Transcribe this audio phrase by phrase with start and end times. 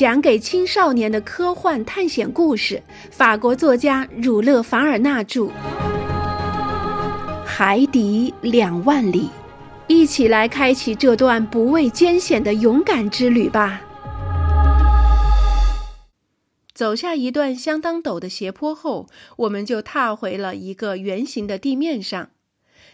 [0.00, 5.42] 讲给青少年的科幻探险故事，法国作家儒勒·凡尔纳著，
[7.44, 9.24] 《海底两万里》，
[9.88, 13.82] 一起来开启这段不畏艰险的勇敢之旅吧。
[16.72, 19.06] 走下一段相当陡的斜坡后，
[19.36, 22.30] 我们就踏回了一个圆形的地面上。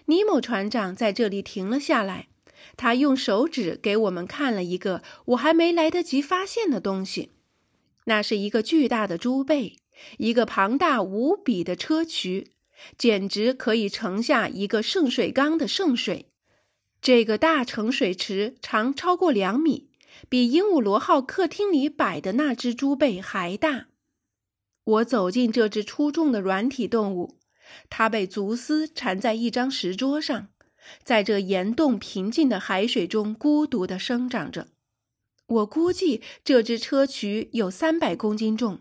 [0.06, 2.26] 尼莫船长在这里停了下来。
[2.76, 7.30] 他用手指给我们看了一个我还没来得及发现的东西，
[8.04, 9.76] 那是一个巨大的猪背，
[10.18, 12.52] 一个庞大无比的车渠，
[12.98, 16.26] 简直可以盛下一个圣水缸的圣水。
[17.00, 19.88] 这个大盛水池长超过两米，
[20.28, 23.86] 比鹦鹉螺号客厅里摆的那只猪背还大。
[24.84, 27.38] 我走进这只出众的软体动物，
[27.88, 30.48] 它被足丝缠在一张石桌上。
[31.02, 34.68] 在这岩洞平静的海水中，孤独地生长着。
[35.46, 38.80] 我估计这只砗磲有三百公斤重，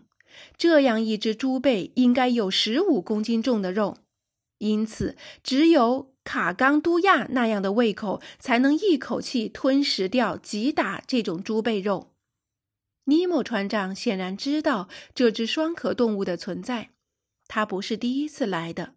[0.58, 3.98] 这样一只猪背应该有十五公斤重的肉，
[4.58, 12.10] 因此只有卡冈都亚那样的胃口才能一口气吞食掉几打这种猪背肉。
[13.04, 16.90] 尼莫船长显然知道这只双壳动物的存在，
[17.46, 18.94] 他不是第一次来的。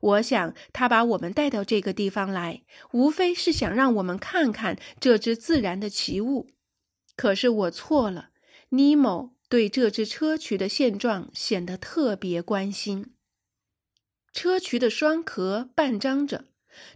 [0.00, 6.48] 我想，他把我们带到这个地方来，无非是想让我们看看这只自然的奇物。
[7.16, 8.30] 可是我错了，
[8.70, 13.14] 尼莫对这只砗磲的现状显得特别关心。
[14.32, 16.46] 砗磲的双壳半张着，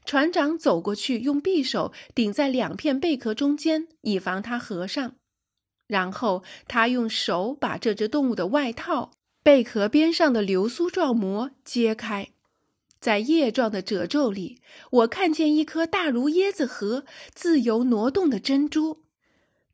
[0.04, 5.16] 船长走过去，用匕首顶在两片贝壳中间，以防它合上。
[5.86, 9.10] 然后他用手把这只动物的外套
[9.42, 12.33] 贝壳边上的流苏状膜揭开。
[13.04, 19.02] 在叶状的褶皱里，我看见一颗大如椰子核、自由挪动的珍珠，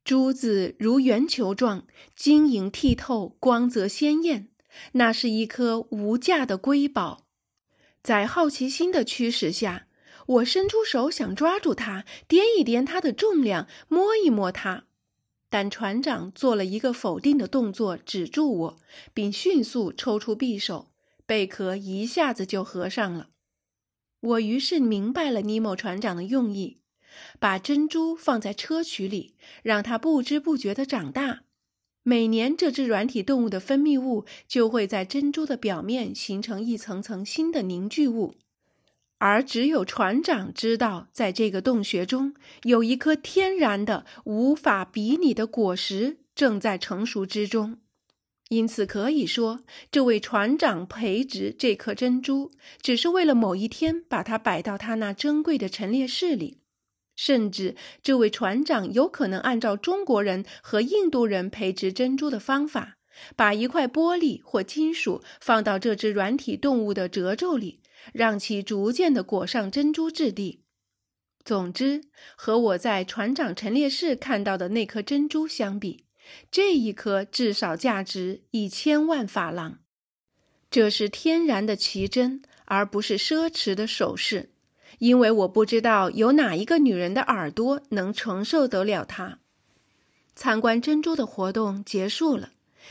[0.03, 4.49] 珠子如圆球状，晶莹剔透，光泽鲜艳。
[4.95, 7.29] 那是一颗无价的瑰宝。
[8.03, 9.87] 在好奇心的驱使下，
[10.27, 14.87] 我伸出手想抓住它，掂一掂它的重量，摸一摸它。
[15.49, 18.77] 但船长做了一个否定的动作，止住我，
[19.15, 20.90] 并迅速抽出匕首。
[21.31, 23.29] 贝壳一下子就合上了，
[24.19, 26.81] 我于是明白了尼莫船长的用意：
[27.39, 31.43] 把珍珠放在砗磲里，让它不知不觉地长大。
[32.03, 38.35] 每年，这只软体动物的分泌物就会在珍珠的表面形成一层层新的凝聚物，
[39.19, 47.79] 而只有船长知道，在这个洞穴中有一颗天然的、无法比拟的果实正在成熟之中。
[48.51, 49.61] 因此可以说，
[49.93, 52.51] 这位船长培植这颗珍珠，
[52.83, 56.59] 只是为了某一天把它摆到他那珍贵的陈列室里。
[57.15, 62.97] 甚至，这位船长有可能按照中国人和印度人培植珍珠的方法，
[63.37, 67.79] 把一块玻璃或金属放到这只软体动物的褶皱里，
[68.13, 70.65] 让其逐渐地裹上珍珠质地。
[71.45, 72.01] 总之，
[72.37, 76.07] 和我在船长陈列室看到的那颗珍珠相比，
[76.51, 79.79] 这一颗至少价值一千万法郎，
[80.71, 84.51] 这是天然的奇珍，而不是奢侈的首饰。
[84.99, 89.39] 因为我不知道有哪一个女人的耳朵能承受得了它。
[90.35, 92.51] 参观珍珠的活动结束了，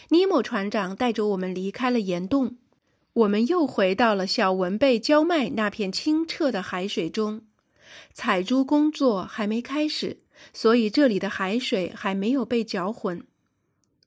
[0.09, 2.57] 尼莫船长带着我们离开了岩洞，
[3.13, 7.41] 我们又回到了小文贝焦麦那片清澈的海水中。
[8.13, 10.21] 采珠工作还没开始，
[10.53, 13.25] 所以这里的海水还没有被搅浑。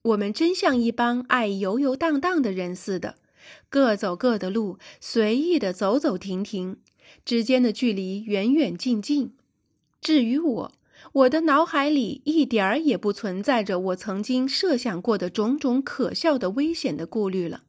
[0.02, 3.14] 我们真像一帮爱游游荡荡的人似的，
[3.68, 6.78] 各走各的路，随意的走走停停，
[7.24, 9.34] 之间的距离远远近近。
[10.00, 10.72] 至于我，
[11.12, 17.62] 我的脑海里一点儿也不存在着我曾经设想过的种种可笑的危险的顾虑了。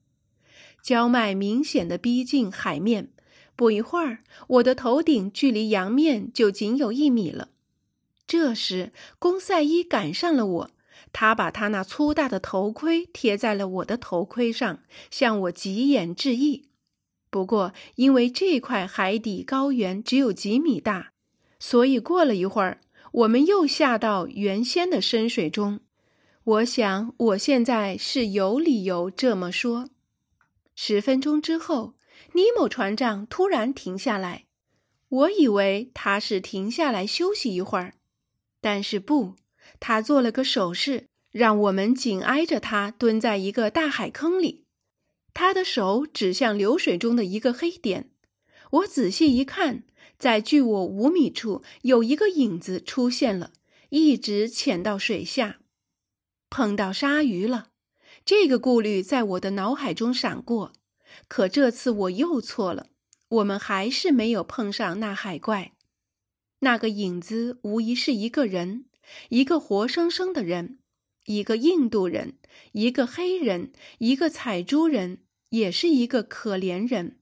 [0.81, 3.09] 焦麦明显的逼近海面，
[3.55, 7.49] 不一会儿，我的头顶距离洋面就仅有一米了。
[8.25, 10.71] 这时，公赛伊赶上了我。
[11.13, 14.79] 他把他那粗大的头盔贴在了我的头盔上，
[15.09, 16.67] 向我急眼致意。
[17.29, 21.13] 不过，因为这块海底高原只有几米大，
[21.59, 22.79] 所以过了一会儿，
[23.11, 25.79] 我们又下到原先的深水中。
[26.43, 29.89] 我想，我现在是有理由这么说。
[30.75, 31.93] 十分钟之后，
[32.33, 34.45] 尼莫船长突然停下来，
[35.09, 37.93] 我以为他是停下来休息一会儿，
[38.59, 39.35] 但是不。
[39.79, 44.65] 他做了个手势，让我们紧挨着他蹲在一个大海坑里。
[45.33, 48.09] 他的手指向流水中的一个黑点。
[48.71, 49.83] 我仔细一看，
[50.17, 53.51] 在距我五米处有一个影子出现了，
[53.89, 55.59] 一直潜到水下。
[56.49, 57.69] 碰到鲨鱼了。
[58.25, 60.71] 这个顾虑在我的脑海中闪过，
[61.27, 62.87] 可这次我又错了。
[63.27, 65.73] 我们还是没有碰上那海怪。
[66.59, 68.85] 那个影子无疑是一个人，
[69.29, 70.79] 一个活生生的人，
[71.25, 72.37] 一个印度人，
[72.73, 75.19] 一个黑人，一个采珠人，
[75.49, 77.19] 也是一个可怜人。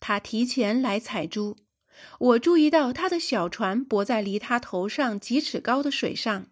[0.00, 1.56] 他提前来采珠。
[2.18, 6.48] 我注意到他的小船泊在离他头上几尺高的水上，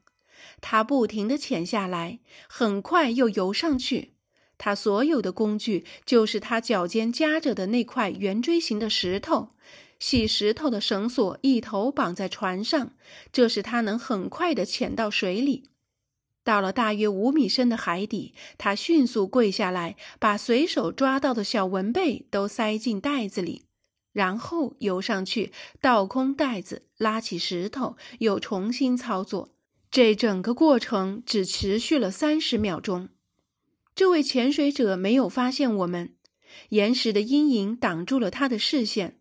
[0.60, 4.14] 他不停地潜下来，很快又游上去。
[4.58, 9.54] 他所有的工具就是他脚尖夹着的那块圆锥形的石头，
[10.00, 12.94] 细石头的绳索一头绑在船上，
[13.30, 15.70] 这使他能很快地潜到水里。
[16.42, 23.66] 到了大约五米深的海底，他迅速跪下来，把随手抓到的小文贝都塞进袋子里。
[24.12, 29.50] 然后游上去，倒空袋子，拉起石头，又重新操作。
[29.90, 33.10] 这整个过程只持续了三十秒钟。
[33.94, 36.14] 这位潜水者没有发现我们，
[36.70, 39.19] 岩石的阴影挡住了他的视线。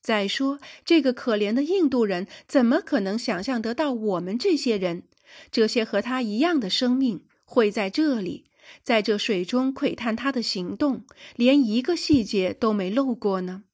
[0.00, 5.02] 再说，这个可怜的印度人怎么可能想象得到我们这些人，
[5.50, 8.44] 这些和他一样的生命会在这里，
[8.82, 11.04] 在这水中窥探他的行动，
[11.36, 13.64] 连一个细节都没漏过呢？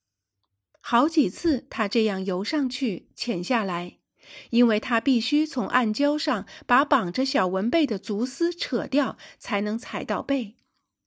[0.80, 3.98] 好几次，他这样游上去、潜下来，
[4.50, 10.54] 因为他必须从暗礁上把绑着小文贝的足丝扯掉，才能踩到贝，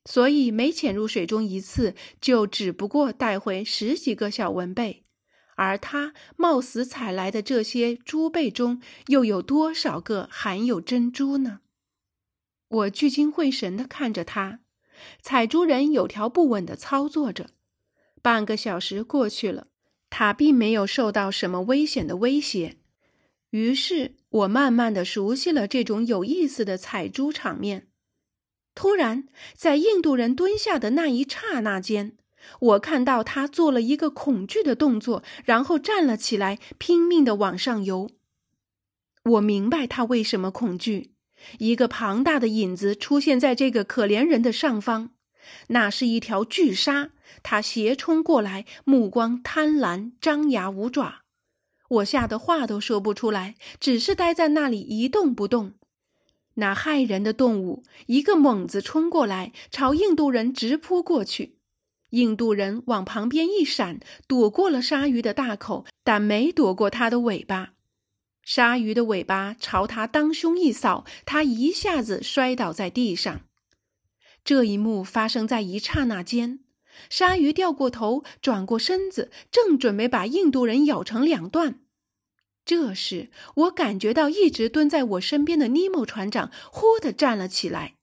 [0.05, 5.03] 所以每潜入水中一次，就只不过带回十几个小文贝。
[5.57, 11.61] 而他冒死采来的这些珠贝中，又有多少个含有珍珠呢？
[12.69, 14.59] 我聚精会神地看着他，
[15.19, 17.49] 采珠人有条不紊地操作着。
[18.21, 19.67] 半个小时过去了，
[20.09, 22.77] 他并没有受到什么危险的威胁。
[23.49, 27.87] 于是我慢慢的熟悉了这种有意思的采珠场面。
[28.75, 32.15] 突然，在印度人蹲下的那一刹那间，
[32.59, 38.09] 我看到他做了一个恐惧的动作，然后站了起来，拼命的往上游。
[39.23, 41.11] 我明白他为什么恐惧。
[41.59, 45.11] 一个庞大的影子出现在这个可怜人的上方。
[45.67, 47.11] 那是一条巨鲨，
[47.43, 51.21] 它斜冲过来，目光贪婪，张牙舞爪。
[51.89, 55.73] 我吓得话都说不出来，只是待在那里一动不动。
[56.55, 61.56] 那骇人的动物一个猛子冲过来，朝印度人直扑过去。
[62.11, 67.73] 印度人往旁边一闪，躲过了鲨鱼的大口，但没躲过它的尾巴。
[68.43, 73.41] 鲨鱼的尾巴朝他当胸一扫，他一下子摔倒在地上。
[74.45, 76.61] 这一幕发生在一刹那间，
[77.09, 81.81] 鲨鱼掉过头，转过身子，正准备把印度人咬成两段。
[82.63, 87.96] 这时，我感觉到一直蹲在我身边的尼莫船长忽地站了起来，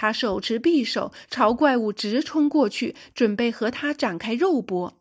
[0.00, 4.98] 他手持匕首朝怪物直冲过去，准备和他展开肉搏。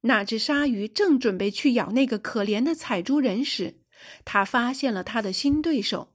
[0.00, 3.76] 那只鲨鱼正准备去咬那个可怜的采珠人时，
[4.24, 6.08] 他发现了他的新对手。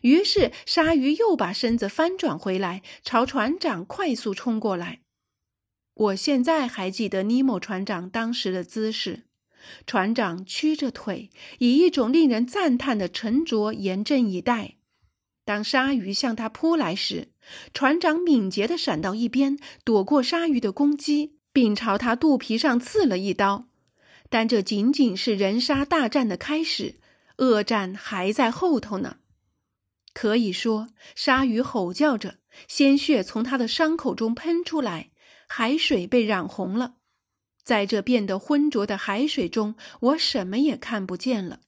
[0.00, 5.00] 于是，鲨鱼又把身子翻转回来，朝船长快速冲过来。
[5.92, 9.24] 我现在还记得尼莫船长当时的姿势：
[9.86, 11.28] 船长屈着腿，
[11.58, 14.75] 以一种令人赞叹的沉着严阵以待。
[15.46, 17.28] 当鲨鱼向他扑来时，
[17.72, 23.68] 船长敏捷地闪到一边，躲过鲨鱼的攻击，并朝他肚皮上刺了一刀。
[24.28, 26.96] 但这仅仅是人鲨大战的开始，
[27.36, 29.18] 恶战还在后头呢。
[30.12, 35.10] 可以说，鲨鱼吼叫着，鲜血从它的伤口中喷出来，
[35.46, 36.94] 海水被染红了。
[37.62, 41.60] 在这变得浑浊的海水中，我什么也看不见了。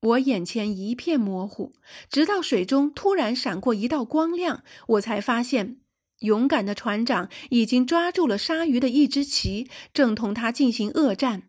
[0.00, 1.72] 我眼前一片模糊，
[2.10, 5.78] 直到水中突然闪过一道光亮，我才发现，
[6.20, 11.44] 勇敢的船长已经抓住了鲨鱼的一只鳍，正同它进行恶战。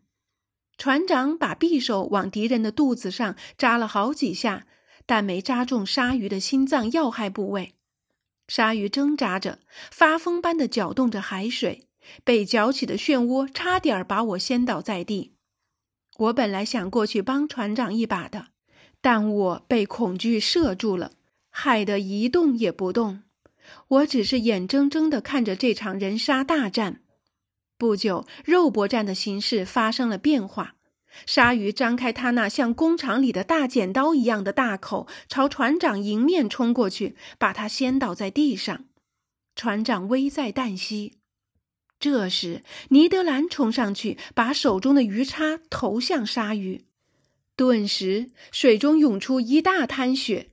[0.76, 4.66] 船长把匕首往敌人的肚子上扎了好几下。
[5.06, 7.74] 但没扎中鲨鱼的心脏要害部位，
[8.46, 9.58] 鲨鱼挣扎着，
[9.90, 11.88] 发疯般的搅动着海水，
[12.22, 15.34] 被搅起的漩涡差点把我掀倒在地。
[16.20, 18.48] 我本来想过去帮船长一把的，
[19.00, 21.12] 但我被恐惧射住了，
[21.48, 23.22] 害得一动也不动。
[23.88, 27.00] 我只是眼睁睁地看着这场人鲨大战。
[27.78, 30.74] 不久，肉搏战的形势发生了变化。
[31.24, 38.84] 鲨鱼张开它那像工厂里的大剪刀一样的大口，朝船长迎面冲过去，把他掀倒在地上。
[39.56, 41.19] 船长危在旦夕。
[42.00, 46.86] 这时，尼德兰冲上去，把手中的鱼叉投向鲨鱼，
[47.54, 50.48] 顿时水中涌出一大滩血。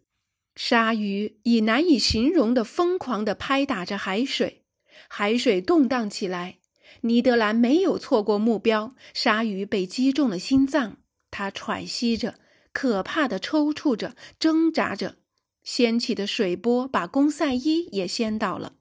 [0.55, 4.63] 鲨鱼以难以形容的疯狂地拍打着海水，
[5.07, 6.57] 海水动荡起来。
[7.01, 10.97] 尼德兰没有错过目标，鲨鱼被击中了心脏，
[11.31, 12.39] 它喘息着，
[12.73, 15.15] 可怕的抽搐着，挣扎着。
[15.63, 18.73] 掀起的水波把公赛伊也掀倒了。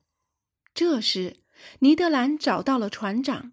[0.75, 1.37] 这时，
[1.81, 3.53] 尼德兰找到了船长，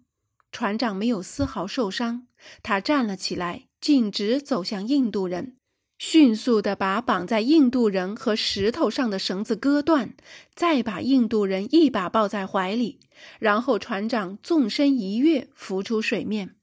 [0.52, 2.26] 船长没有丝毫受伤，
[2.62, 5.56] 他站了起来，径直走向印度人。
[5.96, 10.14] 迅速地把绑在印度人和石头上的绳子割断，
[10.54, 12.98] 再把印度人一把抱在怀里，
[13.38, 16.56] 然后船长纵身一跃，浮出水面。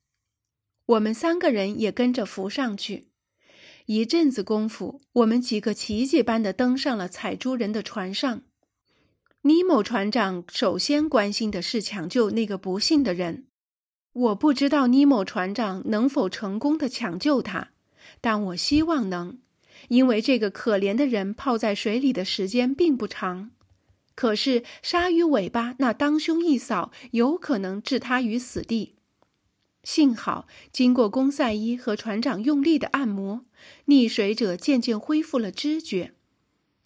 [0.85, 3.07] 我们三个人也跟着浮上去。
[3.85, 8.43] 一阵子功夫，我们几个奇迹般地登上了采珠人的船上。
[9.43, 13.45] 尼某船长首先关心的是抢救那个不幸的人。
[14.13, 17.69] 我不知道尼某船长能否成功地抢救他。
[18.19, 19.39] 但我希望能，
[19.87, 23.51] 因为这个可怜的人泡在水里的时间并不长。
[24.13, 28.95] 可是鲨鱼尾巴那当胸一扫，有可能置他于死地。
[29.83, 33.45] 幸好经过公赛伊和船长用力的按摩，
[33.87, 36.13] 溺水者渐渐恢复了知觉。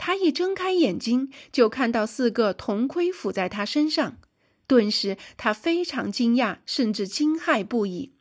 [0.05, 4.19] 他一睁开眼睛，就看到四个铜盔 phủ 在他身上，
[4.67, 8.12] 顿时他非常惊讶，甚至惊骇不已。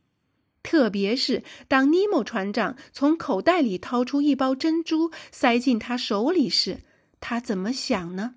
[0.62, 6.78] 特别是当尼莫船长从口袋里掏出一包珍珠塞进他手里时，
[7.20, 8.36] 他怎么想呢？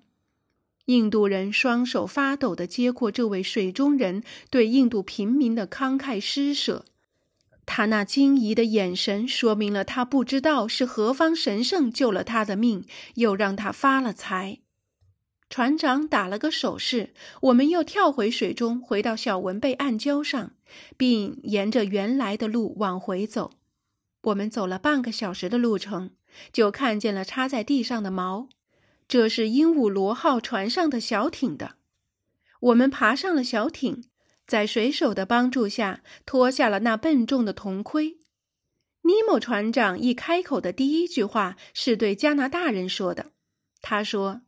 [0.84, 6.84] 印度人双手发抖地接过这位水中人对印度平民的慷慨施舍，
[7.70, 14.60] 他那惊疑的眼神说明了他不知道是何方神圣救了他的命，又让他发了财。
[15.50, 20.52] 船长打了个手势，我们又跳回水中，回到小文贝暗礁上，
[20.96, 23.50] 并沿着原来的路往回走。
[24.22, 26.12] 我们走了半个小时的路程，
[26.50, 28.48] 就看见了插在地上的锚，
[29.06, 31.76] 这是鹦鹉螺号船上的小艇的。
[32.60, 34.04] 我们爬上了小艇，
[34.48, 38.18] 在水手的帮助下脱下了那笨重的铜盔。
[39.02, 43.30] 尼莫船长一开口的第一句话是对加拿大人说的，
[43.80, 44.40] 他说。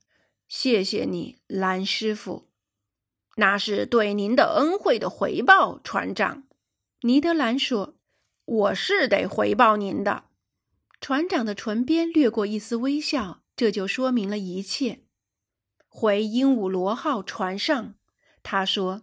[0.49, 2.49] 谢谢你，蓝师傅，
[3.37, 6.43] 那是对您的恩惠的回报，船长。
[7.03, 7.95] 尼德兰说
[8.45, 10.25] ：“我是得回报您的。”
[11.01, 15.05] 船长的唇边掠过一丝微笑，这就说明了一切。
[15.87, 17.95] 回鹦鹉螺号船上，
[18.43, 19.03] 他说：“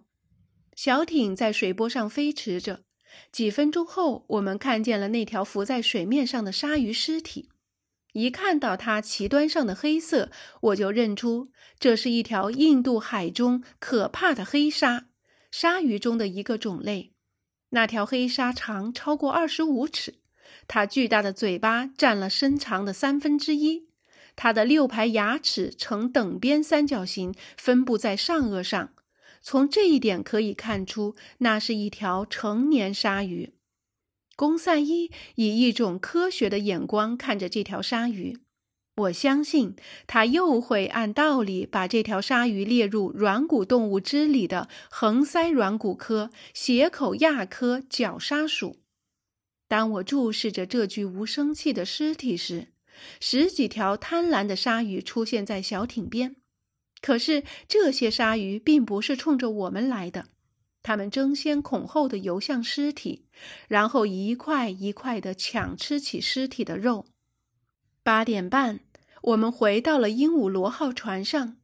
[0.77, 2.83] 小艇在水波上飞驰着。
[3.31, 7.49] 几分钟后，我们看见了那条浮在水面上的鲨鱼尸体。”
[8.13, 10.29] 一看到它鳍端上的黑色，
[10.61, 15.07] 我就认出这是一条印度海中可怕的黑鲨，
[15.49, 17.11] 鲨鱼中的一个种类。
[17.71, 20.19] 那条黑鲨长超过二十五尺，
[20.67, 23.87] 它巨大的嘴巴占了身长的三分之一，
[24.35, 28.93] 它的六排牙齿呈等边三角形，分布在上颚上。
[29.49, 33.53] 从这一点可以看出，那是一条成年鲨鱼。
[34.35, 38.39] 公赛伊以一种科学的眼光看着这条鲨鱼，
[38.97, 48.81] 我相信他又会按道理把这条鲨鱼列入软骨动物之里的横鳃软骨科斜口亚科角鲨属。
[49.69, 52.73] 当我注视着这具无生气的尸体时，
[53.21, 56.35] 十几条贪婪的鲨鱼出现在小艇边，
[57.01, 60.27] 可是这些鲨鱼并不是冲着我们来的。
[60.83, 63.25] 他们争先恐后地游向尸体，
[63.67, 67.05] 然后一块一块地抢吃起尸体的肉。
[68.03, 68.79] 八点半，
[69.21, 71.57] 我们回到了鹦鹉螺号船上。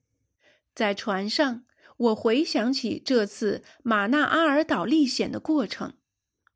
[0.76, 1.64] 在船上，
[1.96, 5.94] 我回想起这次马纳阿尔岛历险的过程，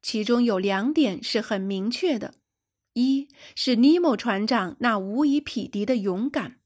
[0.02, 2.34] 其中有两点是很明确的：
[2.94, 6.58] 一是尼莫船长那无以匹敌的勇敢；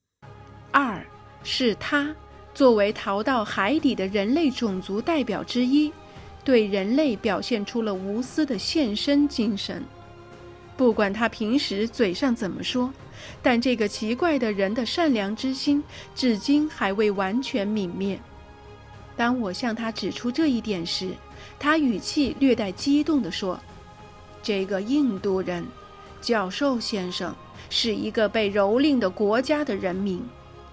[0.72, 1.06] 二
[1.44, 2.16] 是他。
[2.54, 5.90] 作为逃到海底的人类种族代表之一，
[6.44, 9.82] 对人类表现出了无私的献身精神。
[10.76, 12.92] 不管他平时嘴上怎么说，
[13.42, 15.82] 但这个奇怪的人的善良之心
[16.14, 18.20] 至今还未完全泯灭。
[19.16, 21.12] 当我向他指出这一点时，
[21.58, 23.58] 他语气略带激动地说
[24.44, 25.66] ：“这个印度人，
[26.20, 27.34] 教授先生，
[27.70, 30.22] 是一个被蹂躏的国家的人民。”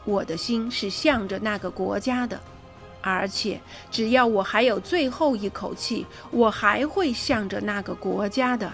[0.09, 2.41] 我的心是向着那个国家的，
[3.03, 3.61] 而且
[3.91, 8.73] 只要我还有最后一口气，我还会向着那个国家的。